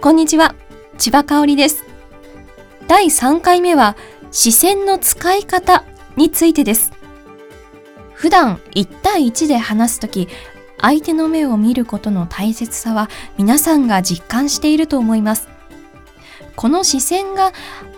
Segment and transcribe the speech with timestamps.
[0.00, 0.54] こんにちは、
[0.96, 1.84] 千葉香織です。
[2.88, 3.98] 第3回目は
[4.30, 5.84] 視線の使い方
[6.16, 6.94] についてです。
[8.14, 10.26] 普段1対1で話すとき、
[10.80, 15.50] 相手の目を見ることの大切さは皆さんが実感していると思います。
[16.56, 17.52] この視線が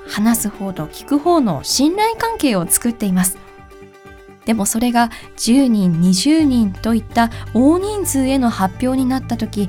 [0.09, 3.39] 話す方と聞く方の信頼関係を作っています。
[4.45, 9.69] でもそれが10人、20人といった大人数への発表になった時、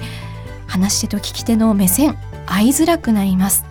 [0.68, 3.65] 話し手と聞き手の目線、合いづらくなります。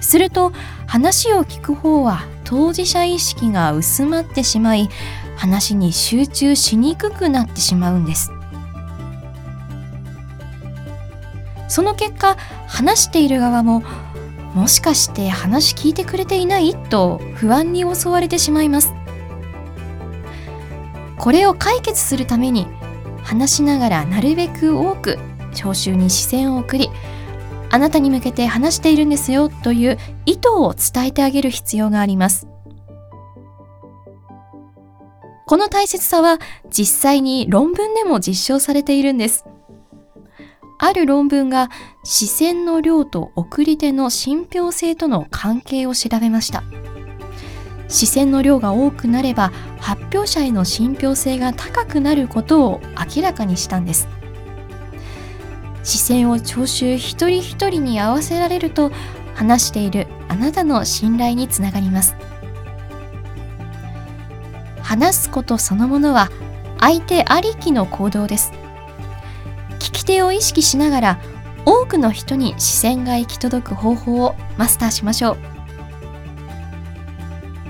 [0.00, 0.52] すると
[0.86, 4.88] 話を聞く方は当事者意識が薄まってしまい、
[5.36, 8.30] 話に集中しにくくなってしまうんです。
[11.68, 12.36] その結果、
[12.68, 13.82] 話している側も
[14.54, 16.76] もしかして話聞いてくれていない？
[16.88, 18.92] と不安に襲われてしまいます。
[21.18, 22.68] これを解決するために
[23.22, 25.18] 話しながらなるべく多く
[25.54, 26.90] 聴衆に視線を送り
[27.70, 32.46] あなたに向けて話しているんですよという意図を伝えてあげる必要があります。
[35.46, 36.38] この大切さは
[36.70, 39.44] 実際に論文でも実証されているんです。
[40.78, 41.68] ある論文が
[42.04, 46.62] 視線の量と送り手の信憑性との関係を調べました。
[47.88, 52.80] 視線の量が多くなれば発表者への信憑性が高くなることを
[53.16, 54.08] 明らかにしたんです。
[55.84, 58.90] 視線を聴衆一人一人に合わせられると
[59.34, 62.16] 話しているあなたの信頼につながります。
[64.82, 66.30] 話すことそのものは
[66.80, 68.52] 相手ありきの行動です。
[69.78, 71.18] 聞き手を意識しながら
[71.66, 75.36] 多くの人に視線が行き届く方法をマスターしましょう。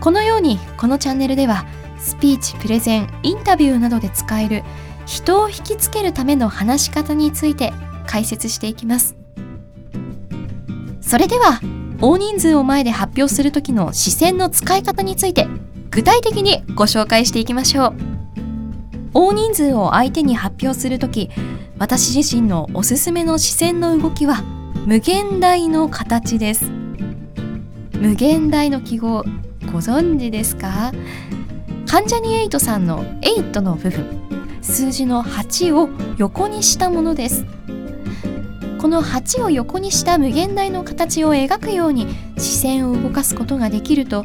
[0.01, 1.65] このようにこのチャンネルでは
[1.99, 4.63] スピーチプレゼンインタビューなどで使える
[5.07, 7.73] 人を引きつけるための話し方について
[8.05, 9.17] 解説していきます。
[11.01, 11.61] それでは
[12.01, 15.47] 大人数を前で発表する時の視線の使い方について
[15.91, 17.95] 具体的にご紹介していきましょう。
[19.13, 21.31] 大人数を相手に発表する時
[21.79, 24.43] 私自身のおすすめの視線の動きは
[24.87, 26.71] 無限大の形です。
[27.93, 29.25] 無限大の記号
[29.73, 30.93] ご存知ですか？
[31.87, 34.21] 関ジャニ∞さんの8の部分
[34.61, 35.89] 数字の8を
[36.19, 37.47] 横にしたものです。
[38.85, 42.07] この8を横にした無限大の形を描くように
[42.37, 44.25] 視線を動かすことができると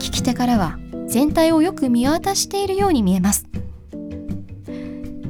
[0.00, 0.76] 聞き手からは
[1.06, 3.46] 全体をよく見渡しているように見えます。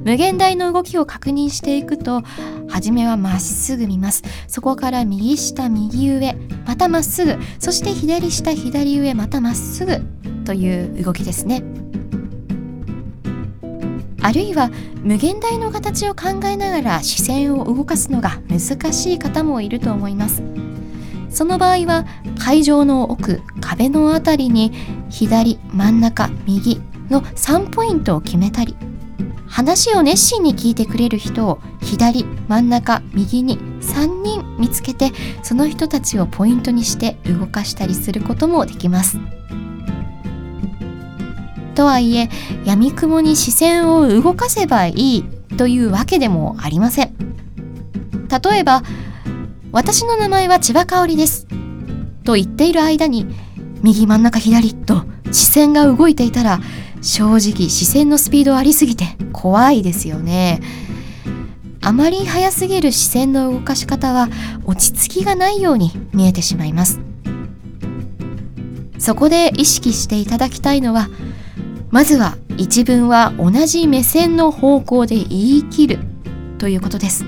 [0.05, 2.23] 無限大の動きを確認していくと
[2.67, 4.23] 初めはまっすぐ見ます。
[4.49, 6.35] そこから右下右上
[6.67, 7.37] またまっすぐ。
[7.59, 10.01] そして左下左上またまっすぐ
[10.47, 11.63] という動きですね。
[14.23, 14.71] あるいは
[15.03, 20.43] 無限大の形を考えながら視線を動かすのが難しい方もいると思います。
[21.29, 22.05] その場合は
[22.39, 24.73] 会場の奥壁のあたりに
[25.09, 28.77] 左真ん中右の3ポイントを決めたり
[29.49, 35.11] 話を熱心に聞いてくれる人を左真ん中右に3人見つけて
[35.43, 39.19] その人たちをポイントにして動かしたりすることもできます。
[41.73, 42.31] とはいえ
[42.65, 45.25] 闇雲に視線を動かせばいい
[45.57, 47.15] というわけでもありません。
[48.29, 48.83] 例えば
[49.73, 51.47] 私の名前は千葉香織です。
[52.25, 53.27] と言っている間に
[53.83, 56.61] 右真ん中左と視線が動いていたら
[57.01, 60.61] 正直視線のスピードありすぎて怖いですよね。
[61.85, 64.29] あまり速すぎる視線の動かし方は
[64.65, 67.01] 落ち着きがないように見えてしまいます。
[68.99, 71.09] そこで意識していただきたいのは
[71.93, 75.99] まずは一文は同じ目線の方向で言い切る
[76.57, 77.27] ということです。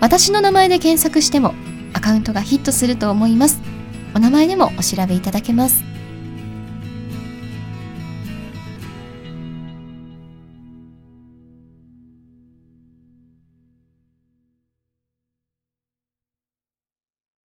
[0.00, 1.54] 私の名前で検索しても
[1.92, 3.60] アカウントがヒットすると思います。
[4.14, 5.89] お名前でもお調べいただけます。